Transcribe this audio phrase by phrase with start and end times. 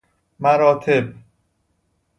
[0.39, 1.15] مراتب